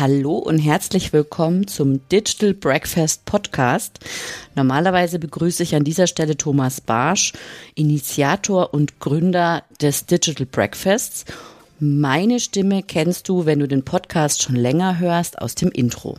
Hallo 0.00 0.38
und 0.38 0.58
herzlich 0.58 1.12
willkommen 1.12 1.66
zum 1.66 2.08
Digital 2.08 2.54
Breakfast 2.54 3.26
Podcast. 3.26 3.98
Normalerweise 4.54 5.18
begrüße 5.18 5.62
ich 5.62 5.74
an 5.74 5.84
dieser 5.84 6.06
Stelle 6.06 6.38
Thomas 6.38 6.80
Barsch, 6.80 7.34
Initiator 7.74 8.72
und 8.72 8.98
Gründer 8.98 9.62
des 9.82 10.06
Digital 10.06 10.46
Breakfasts. 10.46 11.26
Meine 11.80 12.40
Stimme 12.40 12.82
kennst 12.82 13.28
du, 13.28 13.44
wenn 13.44 13.58
du 13.58 13.68
den 13.68 13.84
Podcast 13.84 14.42
schon 14.42 14.56
länger 14.56 14.98
hörst, 15.00 15.38
aus 15.38 15.54
dem 15.54 15.70
Intro. 15.70 16.16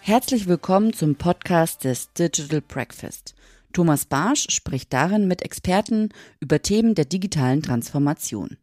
Herzlich 0.00 0.46
willkommen 0.46 0.92
zum 0.92 1.16
Podcast 1.16 1.82
des 1.82 2.12
Digital 2.12 2.60
Breakfast. 2.60 3.34
Thomas 3.72 4.04
Barsch 4.04 4.46
spricht 4.50 4.92
darin 4.92 5.26
mit 5.26 5.42
Experten 5.42 6.10
über 6.38 6.62
Themen 6.62 6.94
der 6.94 7.06
digitalen 7.06 7.60
Transformation. 7.60 8.56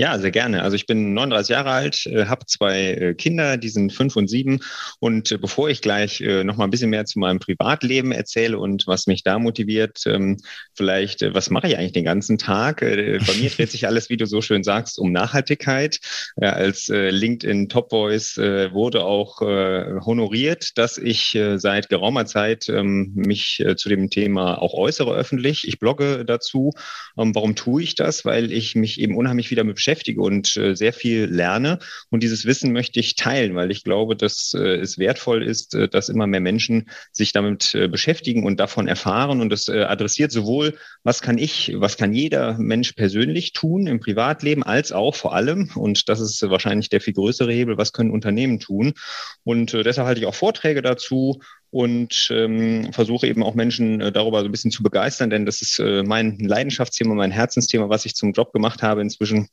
Ja, 0.00 0.18
sehr 0.18 0.30
gerne. 0.30 0.62
Also 0.62 0.76
ich 0.76 0.86
bin 0.86 1.12
39 1.12 1.50
Jahre 1.50 1.72
alt, 1.72 2.06
äh, 2.06 2.24
habe 2.24 2.46
zwei 2.46 2.92
äh, 2.92 3.14
Kinder, 3.14 3.58
die 3.58 3.68
sind 3.68 3.92
fünf 3.92 4.16
und 4.16 4.28
sieben. 4.28 4.60
Und 4.98 5.30
äh, 5.30 5.36
bevor 5.36 5.68
ich 5.68 5.82
gleich 5.82 6.20
noch 6.20 6.56
mal 6.56 6.64
ein 6.64 6.70
bisschen 6.70 6.88
mehr 6.88 7.04
zu 7.04 7.18
meinem 7.18 7.38
Privatleben 7.38 8.10
erzähle 8.10 8.58
und 8.58 8.86
was 8.86 9.06
mich 9.06 9.24
da 9.24 9.38
motiviert, 9.38 10.04
ähm, 10.06 10.38
vielleicht, 10.72 11.20
was 11.34 11.50
mache 11.50 11.68
ich 11.68 11.76
eigentlich 11.76 11.92
den 11.92 12.06
ganzen 12.06 12.38
Tag? 12.38 12.80
Bei 12.80 13.34
mir 13.38 13.50
dreht 13.50 13.70
sich 13.70 13.86
alles, 13.86 14.08
wie 14.08 14.16
du 14.16 14.24
so 14.24 14.40
schön 14.40 14.62
sagst, 14.62 14.98
um 14.98 15.12
Nachhaltigkeit. 15.12 15.98
Als 16.40 16.88
LinkedIn 16.88 17.68
Top 17.68 17.90
Voice 17.90 18.36
wurde 18.38 19.04
auch 19.04 19.40
honoriert, 19.40 20.78
dass 20.78 20.98
ich 20.98 21.38
seit 21.56 21.88
geraumer 21.88 22.26
Zeit 22.26 22.68
ähm, 22.68 23.12
mich 23.14 23.62
zu 23.76 23.88
dem 23.88 24.08
Thema 24.08 24.60
auch 24.60 24.74
äußere 24.74 25.14
öffentlich. 25.14 25.66
Ich 25.66 25.78
blogge 25.78 26.24
dazu. 26.24 26.72
Ähm, 27.18 27.34
warum 27.34 27.54
tue 27.54 27.82
ich 27.82 27.94
das? 27.94 28.24
Weil 28.24 28.52
ich 28.52 28.74
mich 28.74 29.00
eben 29.00 29.16
unheimlich 29.16 29.50
wieder 29.50 29.64
mit 29.64 29.76
beschäftige 29.76 29.89
beschäftige 29.90 30.22
und 30.22 30.56
äh, 30.56 30.76
sehr 30.76 30.92
viel 30.92 31.24
lerne. 31.24 31.80
Und 32.10 32.22
dieses 32.22 32.44
Wissen 32.44 32.72
möchte 32.72 33.00
ich 33.00 33.16
teilen, 33.16 33.56
weil 33.56 33.72
ich 33.72 33.82
glaube, 33.82 34.14
dass 34.14 34.54
äh, 34.54 34.76
es 34.76 34.98
wertvoll 34.98 35.42
ist, 35.42 35.74
äh, 35.74 35.88
dass 35.88 36.08
immer 36.08 36.28
mehr 36.28 36.40
Menschen 36.40 36.88
sich 37.12 37.32
damit 37.32 37.76
beschäftigen 37.90 38.44
und 38.44 38.60
davon 38.60 38.86
erfahren. 38.86 39.40
Und 39.40 39.50
das 39.50 39.68
adressiert 39.68 40.32
sowohl, 40.32 40.74
was 41.02 41.22
kann 41.22 41.38
ich, 41.38 41.72
was 41.76 41.96
kann 41.96 42.12
jeder 42.12 42.56
Mensch 42.58 42.92
persönlich 42.92 43.52
tun 43.52 43.86
im 43.86 44.00
Privatleben, 44.00 44.62
als 44.62 44.92
auch 44.92 45.14
vor 45.14 45.34
allem, 45.34 45.70
und 45.74 46.08
das 46.08 46.20
ist 46.20 46.42
wahrscheinlich 46.42 46.88
der 46.88 47.00
viel 47.00 47.14
größere 47.14 47.52
Hebel, 47.52 47.78
was 47.78 47.92
können 47.92 48.10
Unternehmen 48.10 48.60
tun. 48.60 48.94
Und 49.44 49.72
deshalb 49.72 50.06
halte 50.06 50.20
ich 50.20 50.26
auch 50.26 50.34
Vorträge 50.34 50.82
dazu 50.82 51.40
und 51.70 52.28
ähm, 52.32 52.92
versuche 52.92 53.26
eben 53.26 53.42
auch 53.42 53.54
Menschen 53.54 54.00
äh, 54.00 54.12
darüber 54.12 54.40
so 54.40 54.46
ein 54.46 54.50
bisschen 54.50 54.72
zu 54.72 54.82
begeistern, 54.82 55.30
denn 55.30 55.46
das 55.46 55.62
ist 55.62 55.78
äh, 55.78 56.02
mein 56.02 56.38
Leidenschaftsthema, 56.38 57.14
mein 57.14 57.30
Herzensthema, 57.30 57.88
was 57.88 58.04
ich 58.04 58.14
zum 58.14 58.32
Job 58.32 58.52
gemacht 58.52 58.82
habe 58.82 59.00
inzwischen 59.00 59.48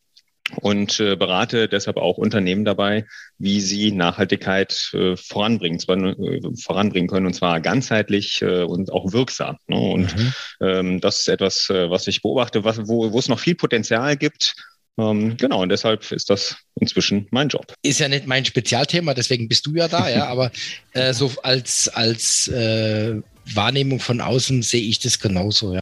und 0.55 0.99
äh, 0.99 1.15
berate 1.15 1.67
deshalb 1.67 1.97
auch 1.97 2.17
Unternehmen 2.17 2.63
dabei, 2.63 3.05
wie 3.37 3.59
sie 3.59 3.91
Nachhaltigkeit 3.91 4.91
äh, 4.93 5.17
voranbringen, 5.17 5.79
zwar, 5.79 5.97
äh, 5.97 6.41
voranbringen 6.61 7.09
können, 7.09 7.25
und 7.25 7.33
zwar 7.33 7.59
ganzheitlich 7.59 8.41
äh, 8.41 8.63
und 8.63 8.91
auch 8.91 9.11
wirksam. 9.11 9.57
Ne? 9.67 9.77
Und 9.77 10.15
mhm. 10.15 10.33
ähm, 10.61 11.01
das 11.01 11.19
ist 11.19 11.27
etwas, 11.27 11.69
äh, 11.69 11.89
was 11.89 12.07
ich 12.07 12.21
beobachte, 12.21 12.63
was, 12.63 12.87
wo, 12.87 13.11
wo 13.11 13.19
es 13.19 13.27
noch 13.27 13.39
viel 13.39 13.55
Potenzial 13.55 14.15
gibt. 14.15 14.55
Ähm, 14.97 15.37
genau, 15.37 15.61
und 15.61 15.69
deshalb 15.69 16.11
ist 16.11 16.29
das 16.29 16.55
inzwischen 16.79 17.27
mein 17.29 17.49
Job. 17.49 17.73
Ist 17.83 17.99
ja 17.99 18.07
nicht 18.07 18.25
mein 18.25 18.45
Spezialthema, 18.45 19.13
deswegen 19.13 19.47
bist 19.47 19.65
du 19.65 19.75
ja 19.75 19.87
da, 19.87 20.09
ja, 20.09 20.25
aber 20.27 20.51
äh, 20.93 21.13
so 21.13 21.31
als, 21.43 21.89
als 21.89 22.47
äh, 22.47 23.21
Wahrnehmung 23.53 23.99
von 23.99 24.21
außen 24.21 24.63
sehe 24.63 24.81
ich 24.81 24.99
das 24.99 25.19
genauso, 25.19 25.73
ja. 25.73 25.81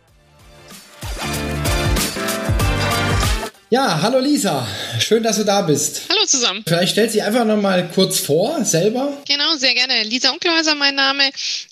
Ja, 3.75 4.01
hallo 4.01 4.19
Lisa, 4.19 4.65
schön, 5.01 5.21
dass 5.21 5.35
du 5.35 5.43
da 5.43 5.61
bist. 5.61 6.03
Hallo 6.09 6.25
zusammen. 6.25 6.63
Vielleicht 6.65 6.93
stellst 6.93 7.13
du 7.13 7.17
dich 7.17 7.27
einfach 7.27 7.43
noch 7.43 7.61
mal 7.61 7.89
kurz 7.93 8.19
vor, 8.19 8.63
selber. 8.63 9.21
Genau, 9.27 9.53
sehr 9.57 9.73
gerne. 9.73 10.01
Lisa 10.03 10.29
Unkelhäuser, 10.29 10.75
mein 10.75 10.95
Name. 10.95 11.29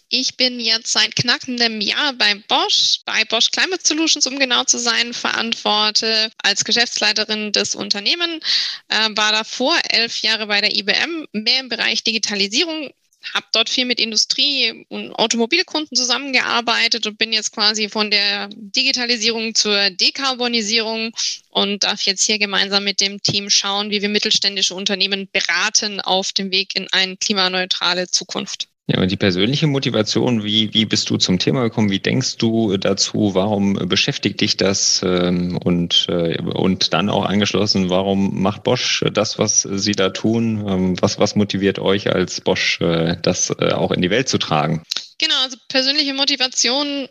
Ich 0.10 0.36
bin 0.36 0.60
jetzt 0.60 0.92
seit 0.92 1.16
knackendem 1.16 1.80
Jahr 1.80 2.12
bei 2.12 2.36
Bosch, 2.50 3.00
bei 3.06 3.24
Bosch 3.24 3.52
Climate 3.52 3.88
Solutions, 3.88 4.28
um 4.28 4.38
genau 4.38 4.66
zu 4.66 4.80
sein, 4.80 5.14
verantworte 5.14 6.30
als 6.44 6.66
Geschäftsleiterin 6.66 7.54
des 7.54 7.74
Unternehmens, 7.74 8.44
äh, 8.90 9.08
war 9.16 9.32
davor 9.32 9.74
elf 9.88 10.18
Jahre 10.24 10.48
bei 10.48 10.60
der 10.60 10.76
IBM, 10.76 11.26
mehr 11.32 11.62
im 11.62 11.70
Bereich 11.70 12.04
Digitalisierung 12.04 12.92
habe 13.34 13.46
dort 13.52 13.70
viel 13.70 13.86
mit 13.86 14.00
Industrie- 14.00 14.86
und 14.90 15.14
Automobilkunden 15.14 15.96
zusammengearbeitet 15.96 17.08
und 17.08 17.18
bin 17.18 17.34
jetzt 17.34 17.52
quasi 17.52 17.90
von 17.90 18.12
der 18.12 18.50
Digitalisierung 18.52 19.56
zur 19.56 19.90
Dekarbonisierung 19.90 21.12
und 21.50 21.84
darf 21.84 22.02
jetzt 22.02 22.26
hier 22.26 22.40
gemeinsam 22.40 22.84
mit 22.84 23.02
dem 23.02 23.22
Team 23.22 23.50
schauen, 23.50 23.90
wie 23.92 24.02
wir 24.02 24.10
mittelständische 24.10 24.76
Unternehmen 24.76 25.30
beraten 25.32 26.02
auf 26.02 26.32
dem 26.32 26.52
Weg 26.52 26.76
in 26.76 26.88
eine 26.92 27.18
klimaneutrale 27.18 28.08
Zukunft. 28.08 28.68
Ja, 28.86 29.00
und 29.02 29.10
die 29.10 29.18
persönliche 29.18 29.66
Motivation, 29.66 30.44
wie, 30.44 30.74
wie 30.74 30.86
bist 30.86 31.10
du 31.10 31.16
zum 31.16 31.40
Thema 31.40 31.64
gekommen? 31.64 31.90
Wie 31.90 32.02
denkst 32.02 32.36
du 32.36 32.76
dazu? 32.76 33.34
Warum 33.34 33.76
beschäftigt 33.88 34.42
dich 34.42 34.58
das? 34.58 35.02
Ähm, 35.06 35.58
und, 35.58 36.08
äh, 36.10 36.42
und 36.42 36.94
dann 36.94 37.10
auch 37.10 37.26
angeschlossen, 37.26 37.90
warum 37.90 38.42
macht 38.42 38.64
Bosch 38.64 39.06
das, 39.14 39.40
was 39.40 39.62
sie 39.62 39.94
da 39.94 40.10
tun? 40.10 40.66
Ähm, 40.68 41.02
was, 41.02 41.18
was 41.18 41.36
motiviert 41.36 41.80
euch 41.80 42.14
als 42.14 42.42
Bosch, 42.42 42.82
äh, 42.82 43.16
das 43.22 43.52
äh, 43.58 43.72
auch 43.72 43.92
in 43.92 44.02
die 44.02 44.10
Welt 44.10 44.28
zu 44.28 44.38
tragen? 44.38 44.84
Genau, 45.18 45.36
also 45.42 45.56
persönliche 45.70 46.14
Motivation 46.14 47.08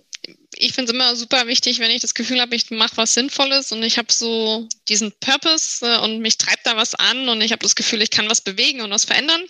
ich 0.54 0.72
finde 0.74 0.92
es 0.92 0.94
immer 0.94 1.16
super 1.16 1.46
wichtig, 1.46 1.78
wenn 1.78 1.90
ich 1.90 2.02
das 2.02 2.14
Gefühl 2.14 2.40
habe, 2.40 2.54
ich 2.54 2.70
mache 2.70 2.96
was 2.96 3.14
Sinnvolles 3.14 3.72
und 3.72 3.82
ich 3.82 3.98
habe 3.98 4.12
so 4.12 4.68
diesen 4.88 5.12
Purpose 5.20 5.84
äh, 5.84 5.98
und 5.98 6.20
mich 6.20 6.38
treibt 6.38 6.66
da 6.66 6.76
was 6.76 6.94
an 6.94 7.28
und 7.28 7.40
ich 7.40 7.52
habe 7.52 7.62
das 7.62 7.74
Gefühl, 7.74 8.02
ich 8.02 8.10
kann 8.10 8.28
was 8.28 8.40
bewegen 8.40 8.80
und 8.80 8.90
was 8.90 9.04
verändern. 9.04 9.42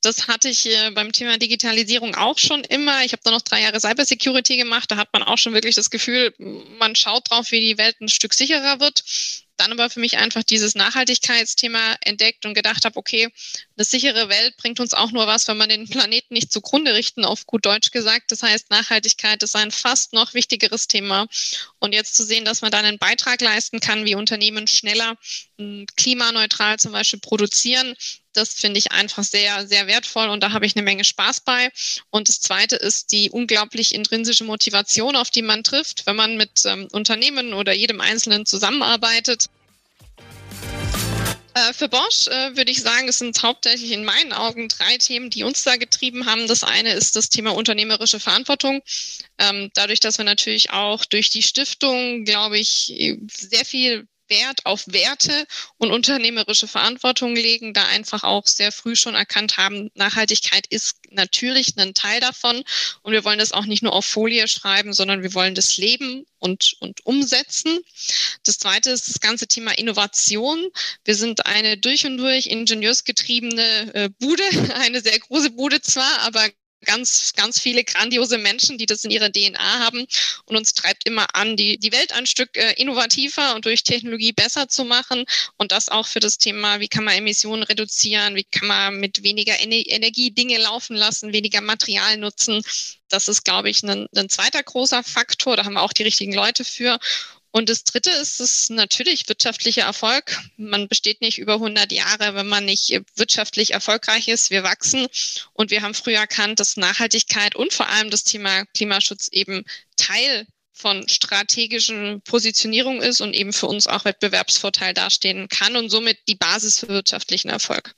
Das 0.00 0.28
hatte 0.28 0.48
ich 0.48 0.66
äh, 0.66 0.90
beim 0.90 1.12
Thema 1.12 1.38
Digitalisierung 1.38 2.14
auch 2.14 2.38
schon 2.38 2.64
immer. 2.64 3.04
Ich 3.04 3.12
habe 3.12 3.22
da 3.22 3.30
noch 3.30 3.42
drei 3.42 3.62
Jahre 3.62 3.80
Cybersecurity 3.80 4.56
gemacht. 4.56 4.90
Da 4.90 4.96
hat 4.96 5.12
man 5.12 5.22
auch 5.22 5.38
schon 5.38 5.52
wirklich 5.52 5.74
das 5.76 5.90
Gefühl, 5.90 6.34
man 6.78 6.96
schaut 6.96 7.30
drauf, 7.30 7.50
wie 7.52 7.60
die 7.60 7.78
Welt 7.78 8.00
ein 8.00 8.08
Stück 8.08 8.34
sicherer 8.34 8.80
wird 8.80 9.04
dann 9.60 9.72
aber 9.72 9.90
für 9.90 10.00
mich 10.00 10.18
einfach 10.18 10.42
dieses 10.42 10.74
Nachhaltigkeitsthema 10.74 11.96
entdeckt 12.00 12.46
und 12.46 12.54
gedacht 12.54 12.84
habe, 12.84 12.98
okay, 12.98 13.28
eine 13.76 13.84
sichere 13.84 14.28
Welt 14.28 14.56
bringt 14.56 14.80
uns 14.80 14.94
auch 14.94 15.12
nur 15.12 15.26
was, 15.26 15.46
wenn 15.48 15.56
man 15.56 15.68
den 15.68 15.88
Planeten 15.88 16.34
nicht 16.34 16.52
zugrunde 16.52 16.94
richten, 16.94 17.24
auf 17.24 17.46
gut 17.46 17.66
Deutsch 17.66 17.90
gesagt. 17.90 18.32
Das 18.32 18.42
heißt, 18.42 18.70
Nachhaltigkeit 18.70 19.42
ist 19.42 19.54
ein 19.56 19.70
fast 19.70 20.12
noch 20.12 20.34
wichtigeres 20.34 20.88
Thema. 20.88 21.28
Und 21.78 21.94
jetzt 21.94 22.16
zu 22.16 22.24
sehen, 22.24 22.44
dass 22.44 22.62
man 22.62 22.70
dann 22.70 22.84
einen 22.84 22.98
Beitrag 22.98 23.40
leisten 23.40 23.80
kann, 23.80 24.04
wie 24.04 24.14
Unternehmen 24.14 24.66
schneller 24.66 25.16
klimaneutral 25.96 26.78
zum 26.78 26.92
Beispiel 26.92 27.20
produzieren, 27.20 27.94
das 28.32 28.54
finde 28.54 28.78
ich 28.78 28.92
einfach 28.92 29.24
sehr, 29.24 29.66
sehr 29.66 29.86
wertvoll 29.86 30.28
und 30.28 30.40
da 30.42 30.52
habe 30.52 30.66
ich 30.66 30.76
eine 30.76 30.84
Menge 30.84 31.04
Spaß 31.04 31.40
bei. 31.40 31.70
Und 32.10 32.28
das 32.28 32.40
Zweite 32.40 32.76
ist 32.76 33.12
die 33.12 33.30
unglaublich 33.30 33.94
intrinsische 33.94 34.44
Motivation, 34.44 35.16
auf 35.16 35.30
die 35.30 35.42
man 35.42 35.64
trifft, 35.64 36.06
wenn 36.06 36.16
man 36.16 36.36
mit 36.36 36.64
ähm, 36.64 36.88
Unternehmen 36.92 37.54
oder 37.54 37.72
jedem 37.72 38.00
Einzelnen 38.00 38.46
zusammenarbeitet. 38.46 39.46
Äh, 41.54 41.72
für 41.72 41.88
Bosch 41.88 42.28
äh, 42.28 42.56
würde 42.56 42.70
ich 42.70 42.80
sagen, 42.82 43.08
es 43.08 43.18
sind 43.18 43.42
hauptsächlich 43.42 43.90
in 43.90 44.04
meinen 44.04 44.32
Augen 44.32 44.68
drei 44.68 44.96
Themen, 44.98 45.30
die 45.30 45.42
uns 45.42 45.64
da 45.64 45.76
getrieben 45.76 46.26
haben. 46.26 46.46
Das 46.46 46.62
eine 46.62 46.92
ist 46.92 47.16
das 47.16 47.28
Thema 47.28 47.50
unternehmerische 47.50 48.20
Verantwortung. 48.20 48.82
Ähm, 49.38 49.70
dadurch, 49.74 49.98
dass 49.98 50.18
wir 50.18 50.24
natürlich 50.24 50.70
auch 50.70 51.04
durch 51.04 51.30
die 51.30 51.42
Stiftung, 51.42 52.24
glaube 52.24 52.58
ich, 52.58 52.92
sehr 53.32 53.64
viel 53.64 54.06
Wert 54.30 54.64
auf 54.64 54.84
Werte 54.86 55.46
und 55.76 55.90
unternehmerische 55.90 56.68
Verantwortung 56.68 57.34
legen, 57.36 57.74
da 57.74 57.86
einfach 57.86 58.24
auch 58.24 58.46
sehr 58.46 58.72
früh 58.72 58.96
schon 58.96 59.14
erkannt 59.14 59.56
haben, 59.56 59.90
Nachhaltigkeit 59.94 60.66
ist 60.68 60.96
natürlich 61.10 61.76
ein 61.76 61.94
Teil 61.94 62.20
davon 62.20 62.64
und 63.02 63.12
wir 63.12 63.24
wollen 63.24 63.38
das 63.38 63.52
auch 63.52 63.66
nicht 63.66 63.82
nur 63.82 63.92
auf 63.92 64.06
Folie 64.06 64.48
schreiben, 64.48 64.92
sondern 64.92 65.22
wir 65.22 65.34
wollen 65.34 65.54
das 65.54 65.76
leben 65.76 66.24
und, 66.38 66.76
und 66.80 67.04
umsetzen. 67.04 67.80
Das 68.44 68.58
zweite 68.58 68.90
ist 68.90 69.08
das 69.08 69.20
ganze 69.20 69.46
Thema 69.46 69.76
Innovation. 69.76 70.70
Wir 71.04 71.14
sind 71.14 71.46
eine 71.46 71.76
durch 71.76 72.06
und 72.06 72.18
durch 72.18 72.46
ingenieursgetriebene 72.46 73.94
äh, 73.94 74.08
Bude, 74.18 74.44
eine 74.76 75.00
sehr 75.00 75.18
große 75.18 75.50
Bude 75.50 75.82
zwar, 75.82 76.20
aber 76.20 76.48
ganz, 76.84 77.32
ganz 77.36 77.60
viele 77.60 77.84
grandiose 77.84 78.38
Menschen, 78.38 78.78
die 78.78 78.86
das 78.86 79.04
in 79.04 79.10
ihrer 79.10 79.30
DNA 79.30 79.78
haben 79.80 80.06
und 80.46 80.56
uns 80.56 80.74
treibt 80.74 81.06
immer 81.06 81.34
an, 81.34 81.56
die, 81.56 81.78
die 81.78 81.92
Welt 81.92 82.12
ein 82.12 82.26
Stück 82.26 82.56
äh, 82.56 82.72
innovativer 82.74 83.54
und 83.54 83.64
durch 83.64 83.84
Technologie 83.84 84.32
besser 84.32 84.68
zu 84.68 84.84
machen 84.84 85.24
und 85.58 85.72
das 85.72 85.88
auch 85.88 86.06
für 86.06 86.20
das 86.20 86.38
Thema, 86.38 86.80
wie 86.80 86.88
kann 86.88 87.04
man 87.04 87.14
Emissionen 87.14 87.62
reduzieren, 87.62 88.36
wie 88.36 88.44
kann 88.44 88.68
man 88.68 88.96
mit 89.00 89.22
weniger 89.22 89.58
Energie 89.60 90.30
Dinge 90.30 90.58
laufen 90.58 90.96
lassen, 90.96 91.32
weniger 91.32 91.60
Material 91.60 92.16
nutzen. 92.16 92.62
Das 93.08 93.28
ist, 93.28 93.44
glaube 93.44 93.70
ich, 93.70 93.82
ein, 93.82 94.06
ein 94.14 94.28
zweiter 94.28 94.62
großer 94.62 95.02
Faktor. 95.02 95.56
Da 95.56 95.64
haben 95.64 95.74
wir 95.74 95.82
auch 95.82 95.92
die 95.92 96.04
richtigen 96.04 96.32
Leute 96.32 96.64
für. 96.64 96.98
Und 97.52 97.68
das 97.68 97.82
Dritte 97.82 98.10
ist 98.10 98.38
es 98.40 98.70
natürlich 98.70 99.28
wirtschaftlicher 99.28 99.82
Erfolg. 99.82 100.38
Man 100.56 100.88
besteht 100.88 101.20
nicht 101.20 101.38
über 101.38 101.54
100 101.54 101.90
Jahre, 101.90 102.34
wenn 102.34 102.46
man 102.46 102.64
nicht 102.64 103.00
wirtschaftlich 103.16 103.72
erfolgreich 103.72 104.28
ist. 104.28 104.50
Wir 104.50 104.62
wachsen 104.62 105.08
und 105.52 105.70
wir 105.70 105.82
haben 105.82 105.94
früher 105.94 106.18
erkannt, 106.18 106.60
dass 106.60 106.76
Nachhaltigkeit 106.76 107.56
und 107.56 107.72
vor 107.72 107.88
allem 107.88 108.10
das 108.10 108.22
Thema 108.22 108.64
Klimaschutz 108.66 109.28
eben 109.32 109.64
Teil 109.96 110.46
von 110.72 111.08
strategischen 111.08 112.22
Positionierung 112.22 113.02
ist 113.02 113.20
und 113.20 113.34
eben 113.34 113.52
für 113.52 113.66
uns 113.66 113.86
auch 113.86 114.04
Wettbewerbsvorteil 114.04 114.94
dastehen 114.94 115.48
kann 115.48 115.76
und 115.76 115.90
somit 115.90 116.18
die 116.28 116.36
Basis 116.36 116.80
für 116.80 116.88
wirtschaftlichen 116.88 117.50
Erfolg. 117.50 117.94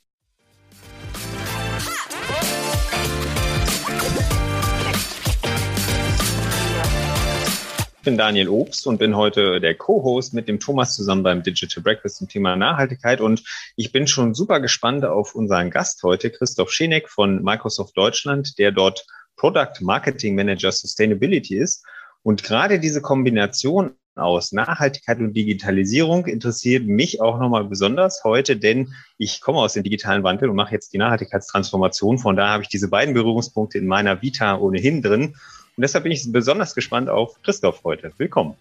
Ich 8.02 8.04
bin 8.04 8.18
Daniel 8.18 8.48
Obst 8.48 8.88
und 8.88 8.98
bin 8.98 9.14
heute 9.14 9.60
der 9.60 9.76
Co-Host 9.76 10.34
mit 10.34 10.48
dem 10.48 10.58
Thomas 10.58 10.96
zusammen 10.96 11.22
beim 11.22 11.44
Digital 11.44 11.84
Breakfast 11.84 12.16
zum 12.16 12.28
Thema 12.28 12.56
Nachhaltigkeit. 12.56 13.20
Und 13.20 13.44
ich 13.76 13.92
bin 13.92 14.08
schon 14.08 14.34
super 14.34 14.58
gespannt 14.58 15.04
auf 15.04 15.36
unseren 15.36 15.70
Gast 15.70 16.02
heute, 16.02 16.30
Christoph 16.30 16.72
Scheneck 16.72 17.08
von 17.08 17.44
Microsoft 17.44 17.96
Deutschland, 17.96 18.58
der 18.58 18.72
dort 18.72 19.06
Product 19.36 19.74
Marketing 19.82 20.34
Manager 20.34 20.72
Sustainability 20.72 21.56
ist. 21.56 21.86
Und 22.24 22.42
gerade 22.42 22.80
diese 22.80 23.02
Kombination 23.02 23.92
aus 24.16 24.50
Nachhaltigkeit 24.50 25.18
und 25.18 25.34
Digitalisierung 25.34 26.26
interessiert 26.26 26.84
mich 26.84 27.20
auch 27.20 27.38
nochmal 27.38 27.66
besonders 27.66 28.24
heute, 28.24 28.56
denn 28.56 28.92
ich 29.16 29.40
komme 29.40 29.58
aus 29.60 29.74
dem 29.74 29.84
digitalen 29.84 30.24
Wandel 30.24 30.50
und 30.50 30.56
mache 30.56 30.74
jetzt 30.74 30.92
die 30.92 30.98
Nachhaltigkeitstransformation. 30.98 32.18
Von 32.18 32.34
daher 32.34 32.54
habe 32.54 32.64
ich 32.64 32.68
diese 32.68 32.88
beiden 32.88 33.14
Berührungspunkte 33.14 33.78
in 33.78 33.86
meiner 33.86 34.22
Vita 34.22 34.58
ohnehin 34.58 35.02
drin. 35.02 35.36
Und 35.76 35.82
deshalb 35.82 36.04
bin 36.04 36.12
ich 36.12 36.30
besonders 36.30 36.74
gespannt 36.74 37.08
auf 37.08 37.40
Christoph 37.42 37.82
heute. 37.84 38.12
Willkommen. 38.18 38.56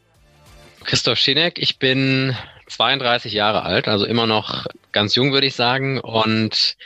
Christoph 0.86 1.20
Schinek, 1.20 1.60
ich 1.60 1.78
bin 1.78 2.36
32 2.68 3.34
Jahre 3.34 3.64
alt, 3.64 3.90
also 3.90 4.06
immer 4.06 4.28
noch 4.28 4.66
ganz 4.94 5.16
jung, 5.16 5.34
würde 5.34 5.48
ich 5.48 5.56
sagen, 5.56 6.00
und 6.00 6.78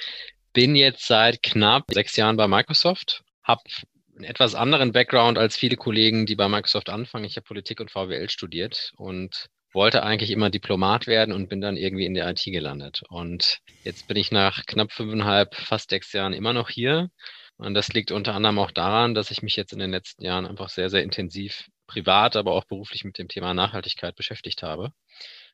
bin 0.52 0.76
jetzt 0.76 1.06
seit 1.06 1.44
knapp 1.44 1.86
sechs 1.92 2.16
Jahren 2.16 2.38
bei 2.38 2.48
Microsoft, 2.48 3.24
habe 3.44 3.62
einen 4.16 4.24
etwas 4.24 4.56
anderen 4.56 4.94
Background 4.94 5.38
als 5.38 5.58
viele 5.58 5.76
Kollegen, 5.76 6.26
die 6.26 6.36
bei 6.36 6.50
Microsoft 6.50 6.90
anfangen. 6.90 7.26
Ich 7.26 7.36
habe 7.36 7.46
Politik 7.46 7.80
und 7.80 7.92
VWL 7.92 8.30
studiert 8.30 8.94
und 8.98 9.46
wollte 9.74 10.04
eigentlich 10.04 10.32
immer 10.32 10.50
Diplomat 10.50 11.06
werden 11.06 11.34
und 11.34 11.50
bin 11.50 11.62
dann 11.62 11.78
irgendwie 11.78 12.06
in 12.06 12.16
der 12.16 12.28
IT 12.30 12.44
gelandet. 12.46 13.04
Und 13.10 13.60
jetzt 13.84 14.08
bin 14.08 14.18
ich 14.18 14.32
nach 14.32 14.66
knapp 14.66 14.92
fünfeinhalb, 14.92 15.54
fast 15.54 15.92
sechs 15.92 16.12
Jahren 16.14 16.34
immer 16.34 16.54
noch 16.54 16.70
hier 16.70 17.10
und 17.58 17.74
das 17.74 17.90
liegt 17.90 18.12
unter 18.12 18.36
anderem 18.36 18.60
auch 18.60 18.72
daran, 18.72 19.14
dass 19.14 19.32
ich 19.32 19.42
mich 19.42 19.56
jetzt 19.56 19.74
in 19.74 19.80
den 19.80 19.92
letzten 19.92 20.24
Jahren 20.24 20.46
einfach 20.46 20.70
sehr, 20.70 20.90
sehr 20.90 21.04
intensiv 21.04 21.70
privat, 21.88 22.36
aber 22.36 22.54
auch 22.54 22.66
beruflich 22.66 23.06
mit 23.06 23.18
dem 23.18 23.28
Thema 23.28 23.54
Nachhaltigkeit 23.54 24.16
beschäftigt 24.16 24.64
habe. 24.64 24.92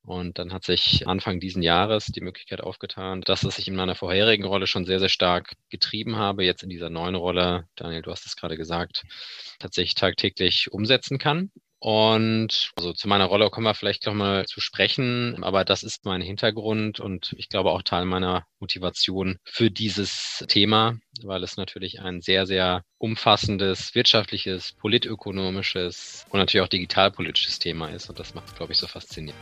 Und 0.04 0.40
dann 0.40 0.52
hat 0.52 0.64
sich 0.64 1.08
Anfang 1.08 1.40
diesen 1.40 1.62
Jahres 1.62 2.08
die 2.08 2.22
Möglichkeit 2.22 2.62
aufgetan, 2.62 3.22
dass 3.22 3.44
es 3.44 3.58
sich 3.58 3.68
in 3.68 3.76
meiner 3.76 3.94
vorherigen 3.94 4.46
Rolle 4.46 4.66
schon 4.66 4.86
sehr, 4.86 5.00
sehr 5.00 5.10
stark 5.10 5.54
getrieben 5.70 6.16
habe, 6.16 6.44
jetzt 6.44 6.64
in 6.64 6.70
dieser 6.70 6.90
neuen 6.90 7.14
Rolle, 7.14 7.68
Daniel, 7.76 8.02
du 8.02 8.12
hast 8.12 8.26
es 8.26 8.36
gerade 8.36 8.58
gesagt, 8.58 9.04
tatsächlich 9.60 9.94
tagtäglich 9.94 10.72
umsetzen 10.72 11.20
kann. 11.20 11.52
Und 11.84 12.74
also 12.76 12.94
zu 12.94 13.08
meiner 13.08 13.26
Rolle 13.26 13.50
kommen 13.50 13.66
wir 13.66 13.74
vielleicht 13.74 14.06
noch 14.06 14.14
mal 14.14 14.46
zu 14.46 14.62
sprechen, 14.62 15.44
aber 15.44 15.66
das 15.66 15.82
ist 15.82 16.06
mein 16.06 16.22
Hintergrund 16.22 17.00
und 17.00 17.34
ich 17.40 17.50
glaube 17.50 17.72
auch 17.72 17.82
Teil 17.82 18.06
meiner 18.06 18.46
Motivation 18.60 19.40
für 19.44 19.72
dieses 19.72 20.46
Thema, 20.48 21.00
weil 21.24 21.44
es 21.44 21.58
natürlich 21.58 22.00
ein 22.00 22.22
sehr, 22.22 22.46
sehr 22.46 22.84
umfassendes 23.00 23.96
wirtschaftliches, 23.96 24.74
politökonomisches 24.74 26.28
und 26.30 26.38
natürlich 26.38 26.64
auch 26.64 26.70
digitalpolitisches 26.70 27.58
Thema 27.58 27.90
ist 27.90 28.10
und 28.10 28.20
das 28.20 28.36
macht 28.36 28.50
es, 28.50 28.56
glaube 28.56 28.74
ich, 28.74 28.78
so 28.78 28.86
faszinierend. 28.86 29.42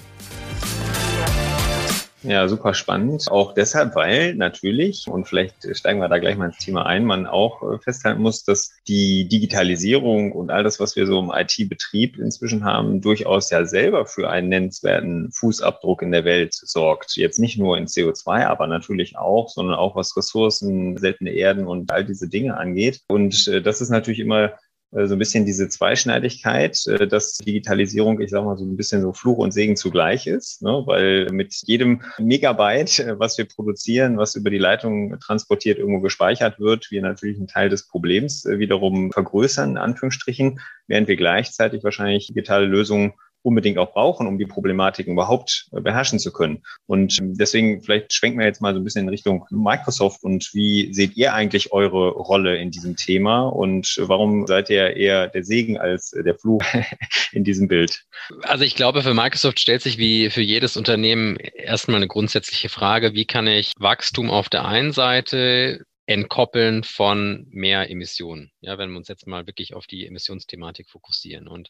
Ja, 2.24 2.48
super 2.50 2.74
spannend. 2.74 3.28
Auch 3.30 3.54
deshalb, 3.54 3.96
weil 3.96 4.36
natürlich, 4.36 5.08
und 5.08 5.26
vielleicht 5.26 5.76
steigen 5.78 6.02
wir 6.02 6.10
da 6.10 6.18
gleich 6.18 6.36
mal 6.36 6.48
ins 6.48 6.58
Thema 6.58 6.86
ein, 6.86 7.06
man 7.06 7.26
auch 7.26 7.64
äh, 7.64 7.80
festhalten 7.80 8.22
muss, 8.22 8.44
dass 8.44 8.74
die 8.90 9.30
Digitalisierung 9.30 10.34
und 10.34 10.52
all 10.52 10.64
das, 10.64 10.82
was 10.82 10.98
wir 10.98 11.08
so 11.08 11.20
im 11.20 11.32
IT-Betrieb 11.34 12.18
inzwischen 12.18 12.66
haben, 12.66 13.00
durchaus 13.00 13.50
ja 13.52 13.64
selber 13.66 14.06
für 14.06 14.30
einen 14.30 14.50
nennenswerten 14.50 15.32
Fußabdruck 15.32 16.02
in 16.02 16.12
der 16.12 16.26
Welt 16.26 16.54
sorgt. 16.54 17.16
Jetzt 17.16 17.40
nicht 17.40 17.58
nur 17.58 17.78
in 17.78 17.86
CO2, 17.86 18.46
aber 18.48 18.68
natürlich 18.68 19.18
auch, 19.18 19.48
sondern 19.48 19.76
auch 19.76 19.96
was 19.96 20.18
Ressourcen, 20.18 20.98
seltene 20.98 21.32
Erden 21.32 21.68
und 21.68 21.90
all 21.92 22.04
diese 22.04 22.28
Dinge 22.28 22.58
angeht. 22.58 23.00
Und 23.08 23.48
äh, 23.48 23.62
das 23.62 23.80
ist 23.80 23.90
natürlich 23.90 24.20
immer 24.20 24.54
so 24.92 25.14
ein 25.14 25.20
bisschen 25.20 25.46
diese 25.46 25.70
Zweischneidigkeit, 25.70 26.86
äh, 26.88 27.08
dass 27.08 27.38
Digitalisierung, 27.38 28.20
ich 28.22 28.32
sag 28.32 28.44
mal, 28.44 28.58
so 28.58 28.66
ein 28.66 28.76
bisschen 28.76 29.02
so 29.02 29.14
Fluch 29.14 29.38
und 29.38 29.52
Segen 29.52 29.76
zugleich 29.76 30.26
ist, 30.26 30.62
ne? 30.64 30.82
weil 30.86 31.28
mit 31.32 31.54
jedem 31.66 32.02
Megabyte, 32.18 33.00
äh, 33.00 33.20
was 33.20 33.38
wir 33.38 33.46
produzieren, 33.46 34.18
was 34.18 34.36
über 34.36 34.50
die 34.50 34.58
Leitung 34.58 35.20
transportiert, 35.20 35.78
irgendwo 35.78 36.02
gespeichert 36.02 36.60
wird, 36.60 36.90
wir 36.90 37.02
natürlich 37.02 37.38
einen 37.38 37.48
Teil 37.48 37.70
des 37.70 37.88
Problems 37.88 38.46
wiederum 38.46 39.12
vergrößern, 39.12 39.72
in 39.72 39.78
Anführungsstrichen, 39.78 40.60
während 40.88 41.08
wir 41.08 41.16
gleichzeitig 41.16 41.84
wahrscheinlich 41.84 42.28
digitale 42.28 42.66
Lösungen 42.66 43.14
unbedingt 43.42 43.78
auch 43.78 43.94
brauchen, 43.94 44.28
um 44.28 44.38
die 44.38 44.46
Problematiken 44.46 45.14
überhaupt 45.14 45.68
äh, 45.72 45.82
beherrschen 45.82 46.20
zu 46.20 46.32
können. 46.32 46.64
Und 46.86 47.20
ähm, 47.20 47.36
deswegen 47.38 47.82
vielleicht 47.82 48.14
schwenken 48.14 48.40
wir 48.40 48.46
jetzt 48.46 48.62
mal 48.62 48.74
so 48.74 48.80
ein 48.80 48.84
bisschen 48.84 49.04
in 49.04 49.10
Richtung 49.10 49.46
Microsoft 49.50 50.24
und 50.24 50.50
wie 50.54 50.94
seht 50.94 51.16
ihr 51.18 51.34
eigentlich 51.34 51.72
eure 51.72 52.10
Rolle 52.10 52.58
in 52.58 52.72
diesem 52.72 52.96
Thema 52.96 53.48
und 53.48 53.96
warum 54.02 54.48
seid 54.48 54.70
ihr 54.70 54.96
eher 54.96 55.28
der 55.28 55.44
Segen 55.44 55.78
als 55.78 56.12
der 56.12 56.36
Fluch 56.36 56.64
in 57.32 57.44
diesem 57.44 57.68
Bild? 57.68 58.04
Also 58.44 58.64
ich 58.64 58.76
glaube, 58.76 59.02
für 59.02 59.14
Microsoft 59.14 59.60
stellt 59.60 59.82
sich 59.82 59.98
wie 59.98 60.30
für 60.30 60.42
jedes 60.42 60.78
Unternehmen 60.78 61.38
erstmal 61.38 61.98
eine 61.98 62.08
grundsätzliche 62.08 62.70
Frage, 62.70 63.14
wie 63.14 63.26
kann 63.26 63.48
ich 63.48 63.74
Wachstum 63.80 64.30
auf 64.30 64.50
der 64.50 64.66
einen 64.66 64.92
Seite 64.92 65.86
entkoppeln 66.10 66.84
von 66.84 67.46
mehr 67.52 67.92
Emissionen. 67.92 68.52
Ja, 68.62 68.80
wenn 68.80 68.90
wir 68.90 68.98
uns 68.98 69.10
jetzt 69.10 69.28
mal 69.28 69.46
wirklich 69.46 69.76
auf 69.76 69.86
die 69.86 70.08
Emissionsthematik 70.08 70.90
fokussieren. 70.90 71.48
Und 71.48 71.70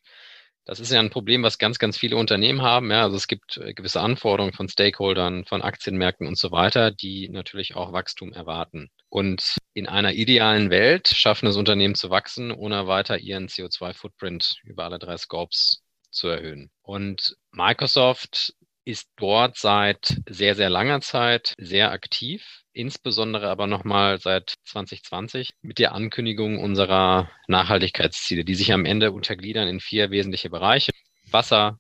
das 0.69 0.79
ist 0.79 0.91
ja 0.91 0.99
ein 0.99 1.09
Problem, 1.09 1.41
was 1.41 1.57
ganz, 1.57 1.79
ganz 1.79 1.97
viele 1.97 2.15
Unternehmen 2.15 2.61
haben. 2.61 2.91
Ja, 2.91 3.01
also 3.01 3.17
es 3.17 3.27
gibt 3.27 3.57
äh, 3.57 3.73
gewisse 3.73 4.01
Anforderungen 4.01 4.53
von 4.53 4.69
Stakeholdern, 4.69 5.45
von 5.45 5.63
Aktienmärkten 5.63 6.27
und 6.27 6.38
so 6.38 6.51
weiter, 6.51 6.91
die 6.91 7.27
natürlich 7.27 7.75
auch 7.75 7.91
Wachstum 7.91 8.33
erwarten. 8.33 8.91
Und 9.09 9.57
in 9.73 9.88
einer 9.88 10.13
idealen 10.13 10.69
Welt 10.69 11.07
schaffen 11.07 11.47
es 11.47 11.57
Unternehmen 11.57 11.95
zu 11.95 12.11
wachsen, 12.11 12.51
ohne 12.51 12.85
weiter 12.85 13.17
ihren 13.17 13.47
CO2-Footprint 13.47 14.57
über 14.63 14.83
alle 14.83 14.99
drei 14.99 15.17
Scopes 15.17 15.81
zu 16.11 16.27
erhöhen. 16.27 16.69
Und 16.83 17.35
Microsoft 17.51 18.53
ist 18.89 19.10
dort 19.17 19.55
seit 19.58 20.19
sehr, 20.27 20.55
sehr 20.55 20.69
langer 20.69 21.01
Zeit 21.01 21.53
sehr 21.60 21.91
aktiv, 21.91 22.63
insbesondere 22.74 23.48
aber 23.48 23.67
nochmal 23.67 24.19
seit 24.19 24.55
2020 24.65 25.51
mit 25.62 25.77
der 25.77 25.93
Ankündigung 25.93 26.58
unserer 26.58 27.29
Nachhaltigkeitsziele, 27.48 28.43
die 28.43 28.55
sich 28.55 28.74
am 28.74 28.86
Ende 28.86 29.12
untergliedern 29.12 29.67
in 29.67 29.79
vier 29.79 30.10
wesentliche 30.10 30.50
Bereiche. 30.50 30.91
Wasser, 31.29 31.77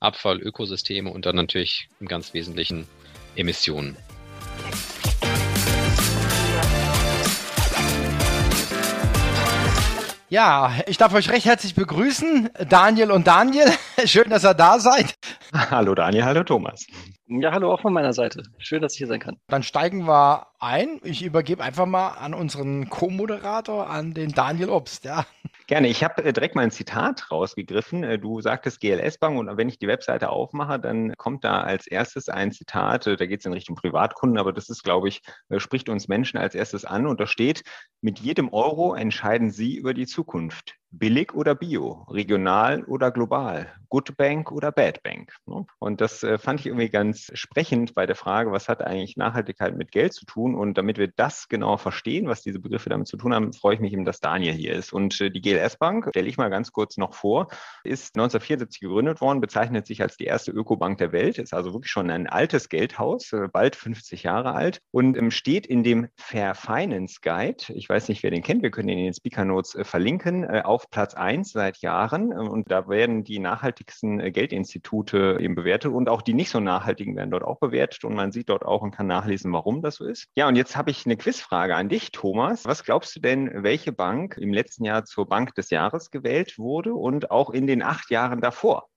Abfall, 0.00 0.40
Ökosysteme 0.40 1.10
und 1.10 1.26
dann 1.26 1.36
natürlich 1.36 1.88
im 2.00 2.08
ganz 2.08 2.34
Wesentlichen 2.34 2.88
Emissionen. 3.36 3.96
Ja, 10.30 10.74
ich 10.86 10.98
darf 10.98 11.14
euch 11.14 11.30
recht 11.30 11.46
herzlich 11.46 11.74
begrüßen, 11.74 12.50
Daniel 12.68 13.12
und 13.12 13.26
Daniel. 13.26 13.64
Schön, 14.04 14.28
dass 14.28 14.44
ihr 14.44 14.52
da 14.52 14.78
seid. 14.78 15.14
Hallo 15.54 15.94
Daniel, 15.94 16.24
hallo 16.24 16.44
Thomas. 16.44 16.86
Ja, 17.28 17.50
hallo 17.52 17.72
auch 17.72 17.80
von 17.80 17.94
meiner 17.94 18.12
Seite. 18.12 18.42
Schön, 18.58 18.82
dass 18.82 18.92
ich 18.92 18.98
hier 18.98 19.06
sein 19.06 19.20
kann. 19.20 19.38
Dann 19.48 19.62
steigen 19.62 20.06
wir 20.06 20.48
ein. 20.60 21.00
Ich 21.02 21.22
übergebe 21.24 21.62
einfach 21.62 21.86
mal 21.86 22.08
an 22.08 22.34
unseren 22.34 22.90
Co-Moderator, 22.90 23.88
an 23.88 24.12
den 24.12 24.32
Daniel 24.32 24.68
Obst. 24.68 25.06
Ja. 25.06 25.24
Gerne. 25.68 25.88
Ich 25.88 26.02
habe 26.02 26.24
äh, 26.24 26.32
direkt 26.32 26.54
mal 26.54 26.62
ein 26.62 26.70
Zitat 26.70 27.30
rausgegriffen. 27.30 28.02
Äh, 28.02 28.18
du 28.18 28.40
sagtest 28.40 28.80
GLS 28.80 29.18
Bank 29.18 29.38
und 29.38 29.54
wenn 29.58 29.68
ich 29.68 29.78
die 29.78 29.86
Webseite 29.86 30.30
aufmache, 30.30 30.80
dann 30.80 31.14
kommt 31.18 31.44
da 31.44 31.60
als 31.60 31.86
erstes 31.86 32.30
ein 32.30 32.52
Zitat. 32.52 33.06
Äh, 33.06 33.16
da 33.16 33.26
geht 33.26 33.40
es 33.40 33.46
in 33.46 33.52
Richtung 33.52 33.76
Privatkunden, 33.76 34.38
aber 34.38 34.54
das 34.54 34.70
ist, 34.70 34.82
glaube 34.82 35.08
ich, 35.08 35.20
spricht 35.58 35.90
uns 35.90 36.08
Menschen 36.08 36.38
als 36.38 36.54
erstes 36.54 36.86
an. 36.86 37.06
Und 37.06 37.20
da 37.20 37.26
steht: 37.26 37.64
Mit 38.00 38.18
jedem 38.18 38.48
Euro 38.50 38.94
entscheiden 38.94 39.50
Sie 39.50 39.76
über 39.76 39.92
die 39.92 40.06
Zukunft. 40.06 40.74
Billig 40.90 41.34
oder 41.34 41.54
Bio, 41.54 42.06
regional 42.08 42.82
oder 42.84 43.10
global, 43.10 43.72
Good 43.90 44.16
Bank 44.16 44.52
oder 44.52 44.72
Bad 44.72 45.02
Bank. 45.02 45.34
Ne? 45.46 45.66
Und 45.78 46.00
das 46.00 46.22
äh, 46.22 46.38
fand 46.38 46.60
ich 46.60 46.66
irgendwie 46.66 46.88
ganz 46.88 47.30
sprechend 47.34 47.94
bei 47.94 48.06
der 48.06 48.16
Frage, 48.16 48.52
was 48.52 48.68
hat 48.68 48.82
eigentlich 48.82 49.16
Nachhaltigkeit 49.16 49.76
mit 49.76 49.92
Geld 49.92 50.12
zu 50.12 50.26
tun? 50.26 50.54
Und 50.54 50.78
damit 50.78 50.98
wir 50.98 51.08
das 51.08 51.48
genau 51.48 51.76
verstehen, 51.76 52.26
was 52.26 52.42
diese 52.42 52.58
Begriffe 52.58 52.88
damit 52.88 53.08
zu 53.08 53.16
tun 53.16 53.34
haben, 53.34 53.52
freue 53.52 53.74
ich 53.74 53.80
mich 53.80 53.92
eben, 53.92 54.04
dass 54.04 54.20
Daniel 54.20 54.54
hier 54.54 54.74
ist. 54.74 54.92
Und 54.92 55.20
äh, 55.20 55.30
die 55.30 55.40
GLS 55.40 55.76
Bank, 55.76 56.08
stelle 56.10 56.28
ich 56.28 56.36
mal 56.36 56.50
ganz 56.50 56.72
kurz 56.72 56.96
noch 56.96 57.14
vor, 57.14 57.48
ist 57.84 58.16
1974 58.16 58.80
gegründet 58.80 59.20
worden, 59.20 59.40
bezeichnet 59.40 59.86
sich 59.86 60.02
als 60.02 60.16
die 60.16 60.24
erste 60.24 60.52
Ökobank 60.52 60.98
der 60.98 61.12
Welt, 61.12 61.38
ist 61.38 61.54
also 61.54 61.72
wirklich 61.72 61.90
schon 61.90 62.10
ein 62.10 62.26
altes 62.26 62.68
Geldhaus, 62.68 63.32
äh, 63.32 63.48
bald 63.52 63.76
50 63.76 64.22
Jahre 64.22 64.54
alt 64.54 64.80
und 64.90 65.16
ähm, 65.16 65.30
steht 65.30 65.66
in 65.66 65.82
dem 65.82 66.08
Fair 66.16 66.54
Finance 66.54 67.18
Guide. 67.22 67.64
Ich 67.74 67.88
weiß 67.88 68.08
nicht, 68.08 68.22
wer 68.22 68.30
den 68.30 68.42
kennt, 68.42 68.62
wir 68.62 68.70
können 68.70 68.88
ihn 68.88 68.98
in 68.98 69.04
den 69.04 69.14
Speaker 69.14 69.44
Notes 69.44 69.76
verlinken, 69.82 70.46
auf 70.48 70.77
auf 70.78 70.90
Platz 70.90 71.14
eins 71.14 71.50
seit 71.50 71.78
Jahren. 71.78 72.32
Und 72.32 72.70
da 72.70 72.88
werden 72.88 73.24
die 73.24 73.40
nachhaltigsten 73.40 74.20
äh, 74.20 74.30
Geldinstitute 74.30 75.38
eben 75.40 75.56
bewertet 75.56 75.90
und 75.90 76.08
auch 76.08 76.22
die 76.22 76.34
nicht 76.34 76.50
so 76.50 76.60
nachhaltigen 76.60 77.16
werden 77.16 77.32
dort 77.32 77.42
auch 77.42 77.58
bewertet. 77.58 78.04
Und 78.04 78.14
man 78.14 78.30
sieht 78.30 78.48
dort 78.48 78.64
auch 78.64 78.82
und 78.82 78.92
kann 78.92 79.08
nachlesen, 79.08 79.52
warum 79.52 79.82
das 79.82 79.96
so 79.96 80.04
ist. 80.04 80.28
Ja, 80.36 80.46
und 80.46 80.54
jetzt 80.54 80.76
habe 80.76 80.92
ich 80.92 81.04
eine 81.04 81.16
Quizfrage 81.16 81.74
an 81.74 81.88
dich, 81.88 82.12
Thomas. 82.12 82.64
Was 82.64 82.84
glaubst 82.84 83.16
du 83.16 83.20
denn, 83.20 83.50
welche 83.64 83.90
Bank 83.90 84.38
im 84.38 84.52
letzten 84.52 84.84
Jahr 84.84 85.04
zur 85.04 85.28
Bank 85.28 85.56
des 85.56 85.70
Jahres 85.70 86.12
gewählt 86.12 86.58
wurde 86.58 86.94
und 86.94 87.32
auch 87.32 87.50
in 87.50 87.66
den 87.66 87.82
acht 87.82 88.08
Jahren 88.12 88.40
davor? 88.40 88.88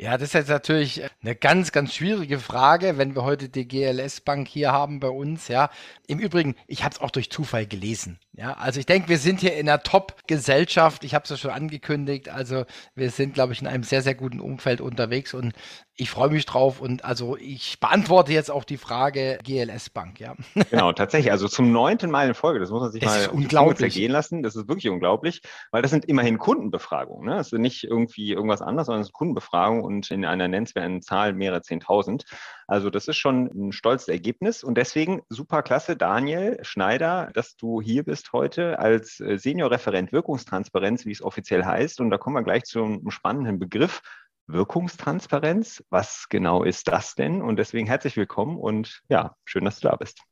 Ja, 0.00 0.16
das 0.16 0.28
ist 0.28 0.32
jetzt 0.32 0.48
natürlich 0.48 1.02
eine 1.22 1.34
ganz, 1.34 1.72
ganz 1.72 1.92
schwierige 1.92 2.38
Frage, 2.38 2.96
wenn 2.96 3.14
wir 3.14 3.22
heute 3.22 3.50
die 3.50 3.68
GLS 3.68 4.22
Bank 4.22 4.48
hier 4.48 4.72
haben 4.72 4.98
bei 4.98 5.10
uns. 5.10 5.48
Ja, 5.48 5.68
im 6.06 6.18
Übrigen, 6.18 6.56
ich 6.66 6.84
habe 6.84 6.94
es 6.94 7.02
auch 7.02 7.10
durch 7.10 7.30
Zufall 7.30 7.66
gelesen. 7.66 8.18
Ja, 8.32 8.54
also 8.54 8.80
ich 8.80 8.86
denke, 8.86 9.10
wir 9.10 9.18
sind 9.18 9.40
hier 9.40 9.54
in 9.56 9.68
einer 9.68 9.82
Top-Gesellschaft. 9.82 11.04
Ich 11.04 11.14
habe 11.14 11.24
es 11.24 11.30
ja 11.30 11.36
schon 11.36 11.50
angekündigt. 11.50 12.30
Also 12.30 12.64
wir 12.94 13.10
sind, 13.10 13.34
glaube 13.34 13.52
ich, 13.52 13.60
in 13.60 13.66
einem 13.66 13.82
sehr, 13.82 14.00
sehr 14.00 14.14
guten 14.14 14.40
Umfeld 14.40 14.80
unterwegs 14.80 15.34
und 15.34 15.52
ich 16.00 16.08
freue 16.08 16.30
mich 16.30 16.46
drauf 16.46 16.80
und 16.80 17.04
also 17.04 17.36
ich 17.36 17.78
beantworte 17.78 18.32
jetzt 18.32 18.50
auch 18.50 18.64
die 18.64 18.78
Frage 18.78 19.38
GLS 19.44 19.90
Bank, 19.90 20.18
ja. 20.18 20.34
Genau, 20.70 20.94
tatsächlich. 20.94 21.30
Also 21.30 21.46
zum 21.46 21.72
neunten 21.72 22.10
Mal 22.10 22.26
in 22.26 22.34
Folge. 22.34 22.58
Das 22.58 22.70
muss 22.70 22.80
man 22.80 22.90
sich 22.90 23.02
das 23.02 23.26
mal 23.26 23.34
unglaublich 23.34 23.92
gehen 23.92 24.10
lassen. 24.10 24.42
Das 24.42 24.56
ist 24.56 24.66
wirklich 24.66 24.88
unglaublich, 24.88 25.42
weil 25.72 25.82
das 25.82 25.90
sind 25.90 26.06
immerhin 26.06 26.38
Kundenbefragungen. 26.38 27.28
Ne? 27.28 27.36
Das 27.36 27.50
sind 27.50 27.60
nicht 27.60 27.84
irgendwie 27.84 28.32
irgendwas 28.32 28.62
anderes, 28.62 28.86
sondern 28.86 29.02
es 29.02 29.08
sind 29.08 29.14
Kundenbefragungen 29.14 29.84
und 29.90 30.10
in 30.10 30.24
einer 30.24 30.48
nennenswerten 30.48 31.02
Zahl 31.02 31.32
mehrere 31.32 31.62
Zehntausend. 31.62 32.24
Also 32.66 32.90
das 32.90 33.08
ist 33.08 33.16
schon 33.16 33.46
ein 33.46 33.72
stolzes 33.72 34.08
Ergebnis 34.08 34.62
und 34.62 34.76
deswegen 34.76 35.22
super 35.28 35.62
klasse, 35.62 35.96
Daniel 35.96 36.58
Schneider, 36.62 37.30
dass 37.34 37.56
du 37.56 37.80
hier 37.80 38.04
bist 38.04 38.32
heute 38.32 38.78
als 38.78 39.20
äh, 39.20 39.36
Seniorreferent 39.36 40.12
Wirkungstransparenz, 40.12 41.04
wie 41.06 41.12
es 41.12 41.22
offiziell 41.22 41.64
heißt. 41.64 42.00
Und 42.00 42.10
da 42.10 42.18
kommen 42.18 42.36
wir 42.36 42.44
gleich 42.44 42.64
zum 42.64 43.10
spannenden 43.10 43.58
Begriff 43.58 44.00
Wirkungstransparenz. 44.46 45.84
Was 45.90 46.26
genau 46.28 46.62
ist 46.62 46.88
das 46.88 47.14
denn? 47.14 47.42
Und 47.42 47.56
deswegen 47.56 47.86
herzlich 47.86 48.16
willkommen 48.16 48.58
und 48.58 49.02
ja, 49.08 49.34
schön, 49.44 49.64
dass 49.64 49.80
du 49.80 49.88
da 49.88 49.96
bist. 49.96 50.22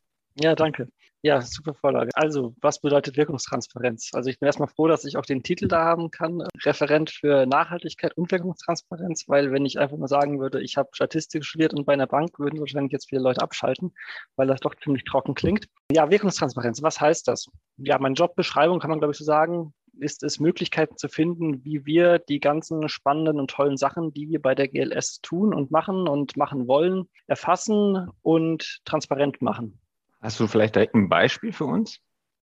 Ja, 0.40 0.54
danke. 0.54 0.88
Ja, 1.22 1.40
super 1.40 1.74
Vorlage. 1.74 2.10
Also, 2.14 2.54
was 2.60 2.80
bedeutet 2.80 3.16
Wirkungstransparenz? 3.16 4.10
Also, 4.14 4.30
ich 4.30 4.38
bin 4.38 4.46
erstmal 4.46 4.68
froh, 4.68 4.86
dass 4.86 5.04
ich 5.04 5.16
auch 5.16 5.26
den 5.26 5.42
Titel 5.42 5.66
da 5.66 5.84
haben 5.84 6.12
kann, 6.12 6.42
Referent 6.64 7.10
für 7.10 7.44
Nachhaltigkeit 7.44 8.16
und 8.16 8.30
Wirkungstransparenz, 8.30 9.24
weil 9.26 9.50
wenn 9.50 9.66
ich 9.66 9.80
einfach 9.80 9.96
nur 9.96 10.06
sagen 10.06 10.38
würde, 10.38 10.62
ich 10.62 10.76
habe 10.76 10.90
Statistik 10.92 11.44
studiert 11.44 11.74
und 11.74 11.86
bei 11.86 11.92
einer 11.92 12.06
Bank, 12.06 12.38
würden 12.38 12.60
wahrscheinlich 12.60 12.92
jetzt 12.92 13.08
viele 13.08 13.22
Leute 13.22 13.42
abschalten, 13.42 13.92
weil 14.36 14.46
das 14.46 14.60
doch 14.60 14.76
ziemlich 14.76 15.02
trocken 15.04 15.34
klingt. 15.34 15.66
Ja, 15.90 16.08
Wirkungstransparenz, 16.08 16.82
was 16.82 17.00
heißt 17.00 17.26
das? 17.26 17.48
Ja, 17.78 17.98
meine 17.98 18.14
Jobbeschreibung 18.14 18.78
kann 18.78 18.90
man, 18.90 19.00
glaube 19.00 19.12
ich, 19.12 19.18
so 19.18 19.24
sagen, 19.24 19.74
ist 19.98 20.22
es, 20.22 20.38
Möglichkeiten 20.38 20.96
zu 20.96 21.08
finden, 21.08 21.64
wie 21.64 21.84
wir 21.84 22.20
die 22.20 22.38
ganzen 22.38 22.88
spannenden 22.88 23.40
und 23.40 23.50
tollen 23.50 23.76
Sachen, 23.76 24.12
die 24.12 24.28
wir 24.28 24.40
bei 24.40 24.54
der 24.54 24.68
GLS 24.68 25.20
tun 25.20 25.52
und 25.52 25.72
machen 25.72 26.06
und 26.06 26.36
machen 26.36 26.68
wollen, 26.68 27.08
erfassen 27.26 28.08
und 28.22 28.80
transparent 28.84 29.42
machen. 29.42 29.80
Hast 30.20 30.40
du 30.40 30.46
vielleicht 30.46 30.74
direkt 30.74 30.94
ein 30.94 31.08
Beispiel 31.08 31.52
für 31.52 31.64
uns? 31.64 32.00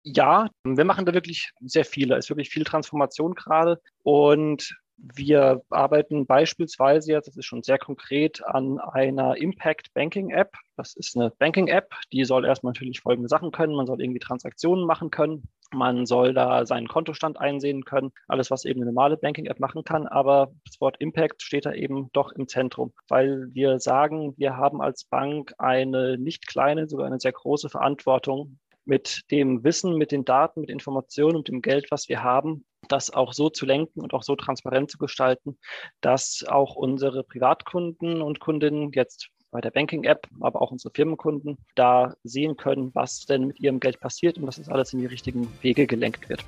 Ja, 0.04 0.50
wir 0.64 0.86
machen 0.86 1.06
da 1.06 1.14
wirklich 1.14 1.52
sehr 1.60 1.86
viel. 1.86 2.08
Da 2.08 2.18
ist 2.18 2.30
wirklich 2.30 2.50
viel 2.50 2.64
Transformation 2.64 3.36
gerade. 3.36 3.82
Und 4.04 4.76
wir 5.01 5.62
arbeiten 5.70 6.25
beispielsweise 6.25 7.12
jetzt, 7.12 7.27
das 7.27 7.38
ist 7.38 7.46
schon 7.46 7.63
sehr 7.63 7.77
konkret, 7.77 8.46
an 8.46 8.79
einer 8.79 9.38
Impact 9.38 9.94
Banking 9.94 10.29
App. 10.29 10.56
Das 10.75 10.94
ist 10.96 11.15
eine 11.15 11.32
Banking 11.32 11.68
App, 11.68 11.94
die 12.12 12.24
soll 12.25 12.46
erstmal 12.46 12.74
natürlich 12.74 13.01
folgende 13.01 13.29
Sachen 13.29 13.51
können. 13.51 13.75
Man 13.75 13.86
soll 13.86 14.01
irgendwie 14.01 14.20
Transaktionen 14.20 14.86
machen 14.86 15.10
können. 15.10 15.44
Man 15.72 16.06
soll 16.06 16.34
da 16.34 16.65
seinen 16.65 16.88
Kontostand 16.88 17.39
einsehen 17.39 17.86
können. 17.86 18.12
Alles, 18.27 18.50
was 18.51 18.65
eben 18.65 18.82
eine 18.82 18.91
normale 18.91 19.18
Banking 19.18 19.46
App 19.46 19.60
machen 19.60 19.84
kann. 19.84 20.08
Aber 20.08 20.51
das 20.65 20.82
Wort 20.82 20.98
Impact 21.00 21.41
steht 21.41 21.65
da 21.65 21.74
eben 21.74 22.10
doch 22.13 22.32
im 22.32 22.48
Zentrum, 22.48 22.94
weil 23.08 23.48
wir 23.53 23.79
sagen, 23.79 24.34
wir 24.38 24.58
haben 24.58 24.82
als 24.82 25.03
Bank 25.06 25.53
eine 25.58 26.18
nicht 26.18 26.48
kleine, 26.48 26.88
sogar 26.88 27.08
eine 27.08 27.20
sehr 27.20 27.34
große 27.34 27.70
Verantwortung 27.70 28.58
mit 28.86 29.22
dem 29.32 29.63
Wissen, 29.63 29.96
mit 29.96 30.12
den 30.12 30.25
Daten, 30.25 30.62
mit 30.62 30.70
Informationen 30.70 31.36
und 31.38 31.48
dem 31.48 31.62
Geld, 31.62 31.91
was 31.91 32.10
wir 32.10 32.24
haben, 32.24 32.65
das 32.88 33.12
auch 33.12 33.33
so 33.33 33.50
zu 33.50 33.65
lenken 33.65 34.01
und 34.01 34.13
auch 34.13 34.24
so 34.24 34.36
transparent 34.36 34.89
zu 34.89 34.98
gestalten, 34.98 35.57
dass 36.01 36.45
auch 36.48 36.75
unsere 36.75 37.24
Privatkunden 37.24 38.21
und 38.21 38.39
Kundinnen 38.39 38.91
jetzt 38.93 39.29
bei 39.51 39.62
der 39.62 39.71
Banking-App, 39.71 40.27
aber 40.41 40.62
auch 40.62 40.71
unsere 40.71 40.93
Firmenkunden 40.93 41.57
da 41.75 42.13
sehen 42.24 42.55
können, 42.55 42.93
was 42.93 43.25
denn 43.25 43.48
mit 43.48 43.59
ihrem 43.59 43.79
Geld 43.79 44.00
passiert 44.00 44.38
und 44.38 44.45
dass 44.45 44.57
es 44.57 44.69
alles 44.69 44.93
in 44.93 45.00
die 45.00 45.07
richtigen 45.07 45.51
Wege 45.62 45.88
gelenkt 45.88 46.29
wird. 46.29 46.43